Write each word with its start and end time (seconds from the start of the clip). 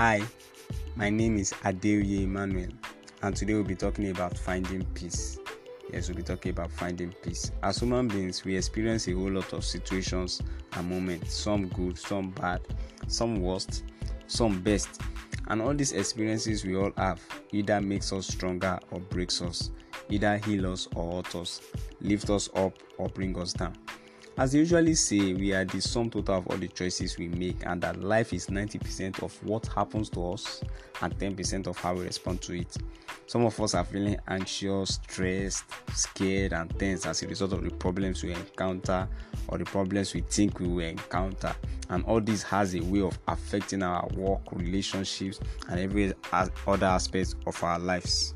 Hi, 0.00 0.22
my 0.94 1.10
name 1.10 1.38
is 1.38 1.52
Adeoye 1.64 2.22
Emmanuel, 2.22 2.70
and 3.22 3.34
today 3.34 3.54
we'll 3.54 3.64
be 3.64 3.74
talking 3.74 4.10
about 4.10 4.38
finding 4.38 4.84
peace. 4.94 5.40
Yes, 5.92 6.06
we'll 6.08 6.16
be 6.16 6.22
talking 6.22 6.52
about 6.52 6.70
finding 6.70 7.10
peace. 7.24 7.50
As 7.64 7.80
human 7.80 8.06
beings, 8.06 8.44
we 8.44 8.56
experience 8.56 9.08
a 9.08 9.14
whole 9.14 9.32
lot 9.32 9.52
of 9.52 9.64
situations 9.64 10.40
and 10.74 10.88
moments, 10.88 11.34
some 11.34 11.66
good, 11.66 11.98
some 11.98 12.30
bad, 12.30 12.60
some 13.08 13.42
worst, 13.42 13.82
some 14.28 14.60
best. 14.62 15.02
And 15.48 15.60
all 15.60 15.74
these 15.74 15.90
experiences 15.90 16.64
we 16.64 16.76
all 16.76 16.92
have 16.96 17.20
either 17.50 17.80
makes 17.80 18.12
us 18.12 18.28
stronger 18.28 18.78
or 18.92 19.00
breaks 19.00 19.42
us, 19.42 19.72
either 20.10 20.36
heal 20.38 20.72
us 20.72 20.86
or 20.94 21.16
hurt 21.16 21.34
us, 21.34 21.60
lift 22.00 22.30
us 22.30 22.48
up 22.54 22.72
or 22.98 23.08
bring 23.08 23.36
us 23.36 23.52
down. 23.52 23.76
As 24.38 24.52
they 24.52 24.60
usually 24.60 24.94
say, 24.94 25.34
we 25.34 25.52
are 25.52 25.64
the 25.64 25.80
sum 25.80 26.10
total 26.10 26.36
of 26.36 26.46
all 26.46 26.56
the 26.56 26.68
choices 26.68 27.18
we 27.18 27.26
make, 27.26 27.66
and 27.66 27.82
that 27.82 28.00
life 28.00 28.32
is 28.32 28.46
90% 28.46 29.20
of 29.24 29.34
what 29.44 29.66
happens 29.66 30.08
to 30.10 30.30
us 30.30 30.62
and 31.02 31.18
10% 31.18 31.66
of 31.66 31.76
how 31.76 31.94
we 31.94 32.04
respond 32.04 32.40
to 32.42 32.52
it. 32.52 32.76
Some 33.26 33.44
of 33.44 33.60
us 33.60 33.74
are 33.74 33.84
feeling 33.84 34.16
anxious, 34.28 35.00
stressed, 35.02 35.64
scared, 35.92 36.52
and 36.52 36.70
tense 36.78 37.04
as 37.04 37.20
a 37.24 37.26
result 37.26 37.52
of 37.52 37.64
the 37.64 37.70
problems 37.70 38.22
we 38.22 38.32
encounter 38.32 39.08
or 39.48 39.58
the 39.58 39.64
problems 39.64 40.14
we 40.14 40.20
think 40.20 40.60
we 40.60 40.68
will 40.68 40.86
encounter. 40.86 41.52
And 41.90 42.04
all 42.04 42.20
this 42.20 42.44
has 42.44 42.76
a 42.76 42.80
way 42.80 43.00
of 43.00 43.18
affecting 43.26 43.82
our 43.82 44.06
work, 44.14 44.52
relationships, 44.52 45.40
and 45.68 45.80
every 45.80 46.12
other 46.32 46.86
aspect 46.86 47.34
of 47.44 47.60
our 47.64 47.80
lives, 47.80 48.34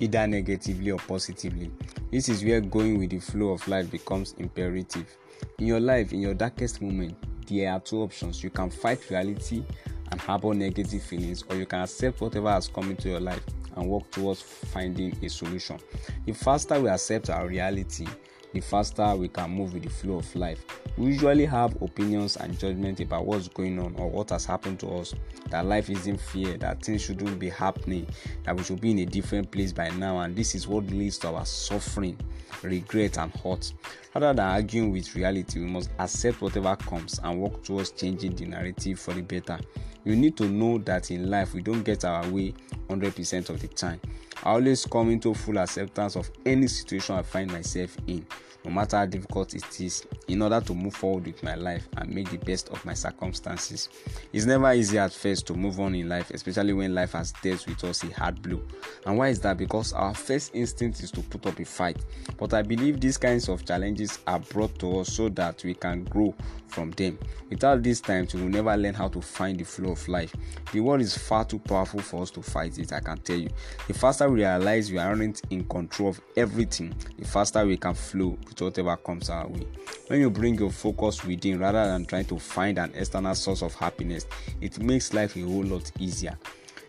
either 0.00 0.26
negatively 0.26 0.90
or 0.90 0.98
positively. 0.98 1.70
This 2.10 2.28
is 2.28 2.44
where 2.44 2.60
going 2.60 2.98
with 2.98 3.10
the 3.10 3.18
flow 3.18 3.50
of 3.50 3.66
life 3.68 3.90
becomes 3.90 4.34
imperative. 4.38 5.16
In 5.58 5.66
your 5.66 5.80
life, 5.80 6.12
in 6.12 6.20
your 6.20 6.34
darkest 6.34 6.80
moment, 6.82 7.16
there 7.46 7.72
are 7.72 7.80
two 7.80 8.02
options. 8.02 8.42
You 8.42 8.50
can 8.50 8.70
fight 8.70 9.08
reality 9.10 9.64
and 10.10 10.20
harbor 10.20 10.54
negative 10.54 11.02
feelings, 11.02 11.44
or 11.48 11.56
you 11.56 11.66
can 11.66 11.80
accept 11.80 12.20
whatever 12.20 12.50
has 12.50 12.68
come 12.68 12.90
into 12.90 13.08
your 13.08 13.20
life 13.20 13.44
and 13.76 13.88
work 13.88 14.10
towards 14.10 14.42
finding 14.42 15.16
a 15.24 15.28
solution. 15.28 15.78
The 16.26 16.32
faster 16.32 16.80
we 16.80 16.88
accept 16.88 17.30
our 17.30 17.46
reality, 17.46 18.06
the 18.52 18.60
faster 18.60 19.14
we 19.14 19.28
can 19.28 19.50
move 19.50 19.74
with 19.74 19.84
the 19.84 19.90
flow 19.90 20.16
of 20.18 20.36
life. 20.36 20.64
We 20.96 21.06
usually 21.08 21.44
have 21.46 21.80
opinions 21.80 22.36
and 22.36 22.58
judgment 22.58 23.00
about 23.00 23.26
what's 23.26 23.48
going 23.48 23.78
on 23.78 23.94
or 23.96 24.10
what 24.10 24.30
has 24.30 24.44
happened 24.44 24.80
to 24.80 24.88
us. 24.88 25.14
That 25.50 25.66
life 25.66 25.90
isn't 25.90 26.20
fair, 26.20 26.56
that 26.58 26.82
things 26.82 27.02
shouldn't 27.02 27.38
be 27.38 27.50
happening, 27.50 28.06
that 28.44 28.56
we 28.56 28.64
should 28.64 28.80
be 28.80 28.90
in 28.90 28.98
a 29.00 29.06
different 29.06 29.50
place 29.50 29.72
by 29.72 29.90
now, 29.90 30.18
and 30.20 30.34
this 30.34 30.54
is 30.54 30.66
what 30.66 30.86
leads 30.86 31.18
to 31.18 31.28
our 31.28 31.46
suffering, 31.46 32.18
regret, 32.62 33.18
and 33.18 33.32
hurt. 33.36 33.72
Rather 34.14 34.32
than 34.32 34.46
arguing 34.46 34.90
with 34.90 35.14
reality, 35.14 35.60
we 35.60 35.66
must 35.66 35.90
accept 35.98 36.40
whatever 36.40 36.74
comes 36.76 37.20
and 37.22 37.40
work 37.40 37.62
towards 37.62 37.90
changing 37.92 38.34
the 38.34 38.46
narrative 38.46 38.98
for 38.98 39.14
the 39.14 39.22
better. 39.22 39.58
You 40.04 40.16
need 40.16 40.36
to 40.38 40.48
know 40.48 40.78
that 40.78 41.10
in 41.10 41.30
life 41.30 41.54
we 41.54 41.62
don't 41.62 41.82
get 41.82 42.04
our 42.04 42.26
way 42.30 42.54
100% 42.88 43.50
of 43.50 43.60
the 43.60 43.68
time. 43.68 44.00
I 44.44 44.50
always 44.52 44.86
come 44.86 45.10
into 45.10 45.34
full 45.34 45.58
acceptance 45.58 46.16
of 46.16 46.30
any 46.46 46.68
situation 46.68 47.16
I 47.16 47.22
find 47.22 47.50
myself 47.50 47.96
in, 48.06 48.24
no 48.64 48.70
matter 48.70 48.96
how 48.96 49.06
difficult 49.06 49.54
it 49.54 49.80
is, 49.80 50.06
in 50.28 50.42
order 50.42 50.60
to 50.60 50.74
move 50.74 50.94
forward 50.94 51.26
with 51.26 51.42
my 51.42 51.54
life 51.54 51.88
and 51.96 52.14
make 52.14 52.30
the 52.30 52.38
best 52.38 52.68
of 52.68 52.84
my 52.84 52.94
circumstances. 52.94 53.88
It's 54.32 54.46
never 54.46 54.72
easy 54.72 54.98
at 54.98 55.12
first 55.12 55.46
to 55.48 55.54
move 55.54 55.80
on 55.80 55.94
in 55.94 56.08
life, 56.08 56.30
especially 56.30 56.72
when 56.72 56.94
life 56.94 57.12
has 57.12 57.32
dealt 57.42 57.66
with 57.66 57.82
us 57.84 58.04
a 58.04 58.12
hard 58.12 58.40
blow. 58.42 58.62
And 59.06 59.18
why 59.18 59.28
is 59.28 59.40
that? 59.40 59.58
Because 59.58 59.92
our 59.92 60.14
first 60.14 60.54
instinct 60.54 61.02
is 61.02 61.10
to 61.12 61.22
put 61.22 61.46
up 61.46 61.58
a 61.58 61.64
fight. 61.64 62.04
But 62.36 62.54
I 62.54 62.62
believe 62.62 63.00
these 63.00 63.18
kinds 63.18 63.48
of 63.48 63.64
challenges 63.64 64.20
are 64.26 64.38
brought 64.38 64.78
to 64.78 65.00
us 65.00 65.12
so 65.12 65.28
that 65.30 65.64
we 65.64 65.74
can 65.74 66.04
grow 66.04 66.34
from 66.66 66.90
them. 66.92 67.18
Without 67.50 67.82
these 67.82 68.00
times, 68.00 68.34
we 68.34 68.42
will 68.42 68.50
never 68.50 68.76
learn 68.76 68.94
how 68.94 69.08
to 69.08 69.20
find 69.20 69.58
the 69.58 69.64
flow 69.64 69.92
of 69.92 70.08
life. 70.08 70.34
The 70.72 70.80
world 70.80 71.00
is 71.00 71.16
far 71.16 71.44
too 71.44 71.58
powerful 71.58 72.00
for 72.00 72.22
us 72.22 72.30
to 72.32 72.42
fight 72.42 72.78
it, 72.78 72.92
I 72.92 73.00
can 73.00 73.18
tell 73.18 73.38
you. 73.38 73.48
The 73.86 73.94
faster 74.28 74.34
we 74.34 74.44
realize 74.44 74.92
we 74.92 74.98
aren't 74.98 75.42
in 75.50 75.64
control 75.64 76.10
of 76.10 76.20
everything, 76.36 76.94
the 77.18 77.24
faster 77.24 77.64
we 77.66 77.76
can 77.76 77.94
flow 77.94 78.36
with 78.46 78.60
whatever 78.60 78.96
comes 78.96 79.30
our 79.30 79.46
way. 79.46 79.66
When 80.08 80.20
you 80.20 80.30
bring 80.30 80.56
your 80.56 80.70
focus 80.70 81.24
within 81.24 81.58
rather 81.58 81.86
than 81.86 82.04
trying 82.04 82.26
to 82.26 82.38
find 82.38 82.78
an 82.78 82.92
external 82.94 83.34
source 83.34 83.62
of 83.62 83.74
happiness, 83.74 84.26
it 84.60 84.80
makes 84.80 85.14
life 85.14 85.36
a 85.36 85.40
whole 85.40 85.64
lot 85.64 85.90
easier. 85.98 86.36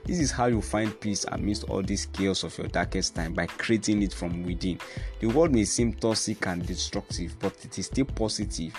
This 0.06 0.20
is 0.20 0.32
how 0.32 0.48
you 0.48 0.62
find 0.62 0.98
peace 1.00 1.26
amidst 1.26 1.66
all 1.66 1.84
this 1.84 2.06
chaos 2.08 2.44
of 2.44 2.58
your 2.58 2.68
darkest 2.68 3.16
time 3.16 3.34
by 3.34 3.46
creating 3.46 4.02
it 4.02 4.14
from 4.14 4.44
within. 4.44 4.80
The 5.20 5.28
world 5.28 5.54
may 5.54 5.66
seem 5.66 5.94
toxic 5.94 6.46
and 6.48 6.66
destructive, 6.66 7.38
but 7.40 7.54
it 7.64 7.78
is 7.78 7.88
still 7.88 8.06
positive 8.06 8.74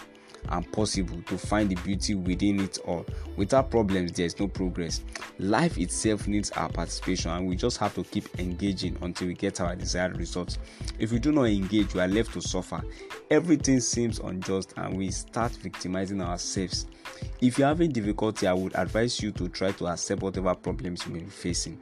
and 0.49 0.73
possible 0.73 1.21
to 1.27 1.37
find 1.39 1.69
the 1.69 1.77
beauty 1.77 2.15
within 2.15 2.61
it 2.61 2.79
all. 2.87 3.05
Without 3.37 3.71
problems, 3.71 4.13
there 4.13 4.27
is 4.27 4.39
no 4.39 4.49
progress. 4.49 5.03
Life 5.41 5.79
itself 5.79 6.29
needs 6.29 6.51
our 6.51 6.69
participation, 6.69 7.31
and 7.31 7.49
we 7.49 7.57
just 7.57 7.79
have 7.79 7.95
to 7.95 8.05
keep 8.05 8.39
engaging 8.39 8.99
until 9.01 9.29
we 9.29 9.33
get 9.33 9.59
our 9.63 9.75
desired 9.75 10.19
results. 10.19 10.59
If 10.99 11.13
we 11.13 11.19
do 11.19 11.33
not 11.33 11.45
engage, 11.45 11.95
we 11.95 12.03
are 12.03 12.09
left 12.09 12.35
to 12.35 12.43
suffer. 12.43 12.83
Everything 13.31 13.81
seems 13.81 14.19
unjust, 14.19 14.75
and 14.77 14.99
we 14.99 15.11
start 15.11 15.53
victimizing 15.53 16.21
ourselves. 16.21 16.85
If 17.41 17.59
you're 17.59 17.69
having 17.69 17.91
difficulty, 17.91 18.47
I 18.47 18.53
would 18.53 18.75
advise 18.75 19.23
you 19.23 19.33
to 19.33 19.49
try 19.49 19.73
to 19.73 19.87
accept 19.87 20.21
whatever 20.21 20.55
problems 20.55 21.07
you 21.07 21.15
may 21.15 21.21
be 21.21 21.31
facing. 21.31 21.79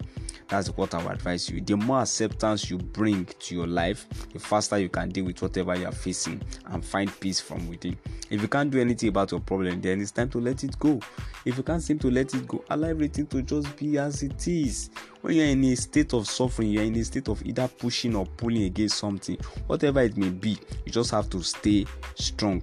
That's 0.48 0.69
what 0.69 0.94
I 0.94 1.03
would 1.03 1.12
advise 1.12 1.50
you. 1.50 1.60
The 1.60 1.76
more 1.76 2.00
acceptance 2.00 2.70
you 2.70 2.78
bring 2.78 3.26
to 3.26 3.54
your 3.54 3.66
life, 3.66 4.06
the 4.32 4.38
faster 4.38 4.78
you 4.78 4.88
can 4.88 5.10
deal 5.10 5.26
with 5.26 5.42
whatever 5.42 5.76
you 5.76 5.86
are 5.86 5.92
facing 5.92 6.41
and 6.66 6.82
find 6.82 7.10
peace 7.20 7.38
from 7.38 7.69
within. 7.69 7.98
If 8.31 8.41
you 8.41 8.48
can't 8.48 8.70
do 8.70 8.81
anything 8.81 9.10
about 9.10 9.31
your 9.31 9.41
problem, 9.41 9.81
then 9.82 10.00
it's 10.00 10.10
time 10.10 10.31
to 10.31 10.41
let 10.41 10.64
it 10.64 10.78
go. 10.78 11.00
If 11.44 11.58
you 11.58 11.62
can't 11.62 11.82
seem 11.82 11.98
to 12.00 12.10
let 12.10 12.34
it 12.34 12.48
go, 12.48 12.64
allow 12.70 12.88
everything 12.88 13.26
to 13.26 13.42
just 13.42 13.76
be 13.76 13.98
as 13.98 14.22
it 14.22 14.48
is. 14.48 14.91
When 15.20 15.34
you're 15.34 15.47
in 15.47 15.64
a 15.64 15.76
state 15.76 16.14
of 16.14 16.26
suffering, 16.26 16.70
you're 16.70 16.84
in 16.84 16.97
a 16.97 17.04
state 17.04 17.28
of 17.28 17.44
either 17.44 17.69
pushing 17.69 18.16
or 18.16 18.25
pulling 18.25 18.62
against 18.64 18.98
something, 18.98 19.37
whatever 19.66 20.00
it 20.00 20.16
may 20.16 20.31
be, 20.31 20.58
you 20.87 20.92
just 20.92 21.10
have 21.10 21.28
to 21.31 21.42
stay 21.42 21.84
strong. 22.14 22.62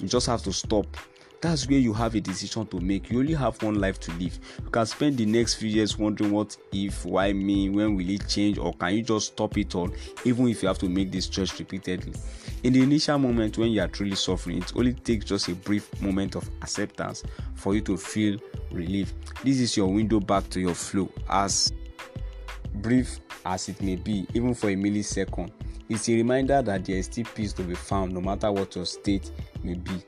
You 0.00 0.08
just 0.08 0.26
have 0.28 0.42
to 0.44 0.52
stop 0.52 0.96
that's 1.40 1.68
where 1.68 1.78
you 1.78 1.92
have 1.92 2.14
a 2.14 2.20
decision 2.20 2.66
to 2.66 2.80
make. 2.80 3.10
You 3.10 3.20
only 3.20 3.34
have 3.34 3.62
one 3.62 3.80
life 3.80 4.00
to 4.00 4.12
live. 4.12 4.38
You 4.64 4.70
can 4.70 4.86
spend 4.86 5.16
the 5.16 5.26
next 5.26 5.54
few 5.54 5.68
years 5.68 5.96
wondering 5.96 6.32
what 6.32 6.56
if, 6.72 7.04
why 7.04 7.32
me, 7.32 7.70
when 7.70 7.94
will 7.94 8.08
it 8.08 8.26
change, 8.28 8.58
or 8.58 8.72
can 8.74 8.94
you 8.94 9.02
just 9.02 9.28
stop 9.28 9.56
it 9.56 9.74
all, 9.74 9.90
even 10.24 10.48
if 10.48 10.62
you 10.62 10.68
have 10.68 10.78
to 10.78 10.88
make 10.88 11.12
this 11.12 11.28
choice 11.28 11.58
repeatedly. 11.58 12.12
In 12.64 12.72
the 12.72 12.82
initial 12.82 13.18
moment 13.18 13.56
when 13.56 13.70
you 13.70 13.80
are 13.80 13.88
truly 13.88 14.16
suffering, 14.16 14.58
it 14.58 14.72
only 14.74 14.94
takes 14.94 15.24
just 15.24 15.48
a 15.48 15.54
brief 15.54 16.00
moment 16.00 16.34
of 16.34 16.48
acceptance 16.62 17.22
for 17.54 17.74
you 17.74 17.80
to 17.82 17.96
feel 17.96 18.38
relief. 18.72 19.14
This 19.44 19.60
is 19.60 19.76
your 19.76 19.86
window 19.86 20.18
back 20.18 20.48
to 20.50 20.60
your 20.60 20.74
flow, 20.74 21.08
as 21.28 21.72
brief 22.74 23.20
as 23.46 23.68
it 23.68 23.80
may 23.80 23.96
be, 23.96 24.26
even 24.34 24.54
for 24.54 24.70
a 24.70 24.74
millisecond. 24.74 25.52
It's 25.88 26.08
a 26.08 26.14
reminder 26.14 26.60
that 26.62 26.84
there 26.84 26.96
is 26.96 27.06
still 27.06 27.24
peace 27.34 27.52
to 27.54 27.62
be 27.62 27.74
found 27.74 28.12
no 28.12 28.20
matter 28.20 28.50
what 28.52 28.74
your 28.74 28.84
state 28.84 29.30
may 29.62 29.74
be. 29.74 30.02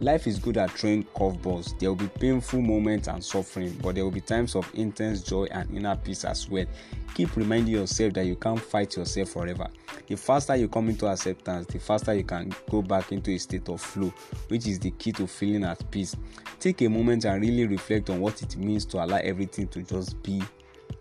Life 0.00 0.26
is 0.26 0.38
good 0.38 0.58
at 0.58 0.70
throwing 0.70 1.04
curveballs. 1.04 1.78
There 1.78 1.90
will 1.90 1.96
be 1.96 2.08
painful 2.08 2.60
moments 2.60 3.08
and 3.08 3.24
suffering, 3.24 3.78
but 3.82 3.94
there 3.94 4.04
will 4.04 4.10
be 4.10 4.20
times 4.20 4.54
of 4.54 4.70
intense 4.74 5.22
joy 5.22 5.44
and 5.50 5.70
inner 5.74 5.96
peace 5.96 6.24
as 6.24 6.48
well. 6.48 6.66
Keep 7.14 7.36
reminding 7.36 7.74
yourself 7.74 8.12
that 8.14 8.26
you 8.26 8.36
can't 8.36 8.60
fight 8.60 8.96
yourself 8.96 9.30
forever. 9.30 9.68
The 10.06 10.16
faster 10.16 10.54
you 10.54 10.68
come 10.68 10.90
into 10.90 11.06
acceptance, 11.06 11.66
the 11.66 11.78
faster 11.78 12.14
you 12.14 12.24
can 12.24 12.52
go 12.70 12.82
back 12.82 13.10
into 13.10 13.30
a 13.30 13.38
state 13.38 13.68
of 13.68 13.80
flow, 13.80 14.12
which 14.48 14.66
is 14.66 14.78
the 14.78 14.90
key 14.90 15.12
to 15.12 15.26
feeling 15.26 15.64
at 15.64 15.90
peace. 15.90 16.14
Take 16.60 16.82
a 16.82 16.88
moment 16.88 17.24
and 17.24 17.40
really 17.40 17.66
reflect 17.66 18.10
on 18.10 18.20
what 18.20 18.42
it 18.42 18.56
means 18.56 18.84
to 18.86 19.02
allow 19.02 19.16
everything 19.16 19.66
to 19.68 19.82
just 19.82 20.22
be 20.22 20.42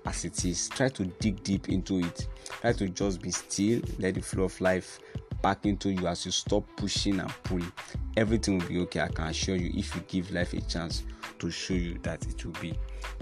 as 0.05 0.25
it 0.25 0.45
is. 0.45 0.69
Try 0.69 0.89
to 0.89 1.05
dig 1.19 1.43
deep 1.43 1.69
into 1.69 1.99
it. 1.99 2.27
Try 2.61 2.73
to 2.73 2.87
just 2.89 3.21
be 3.21 3.31
still, 3.31 3.81
let 3.99 4.15
the 4.15 4.21
flow 4.21 4.45
of 4.45 4.61
life 4.61 4.99
back 5.41 5.65
into 5.65 5.91
you 5.91 6.07
as 6.07 6.25
you 6.25 6.31
stop 6.31 6.63
pushing 6.75 7.19
and 7.19 7.29
pulling. 7.43 7.71
Everything 8.17 8.59
will 8.59 8.67
be 8.67 8.79
okay, 8.79 9.01
I 9.01 9.07
can 9.09 9.27
assure 9.27 9.55
you, 9.55 9.71
if 9.75 9.93
you 9.93 10.01
give 10.07 10.31
life 10.31 10.53
a 10.53 10.61
chance 10.61 11.03
to 11.39 11.51
show 11.51 11.73
you 11.73 11.99
that 12.03 12.25
it 12.27 12.45
will 12.45 12.53
be. 12.61 12.73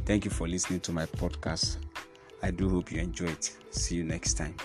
Thank 0.05 0.25
you 0.25 0.31
for 0.31 0.47
listening 0.47 0.81
to 0.81 0.91
my 0.91 1.05
podcast. 1.05 1.77
I 2.43 2.51
do 2.51 2.69
hope 2.69 2.91
you 2.91 2.99
enjoy 2.99 3.27
it. 3.27 3.57
See 3.71 3.95
you 3.95 4.03
next 4.03 4.35
time. 4.35 4.55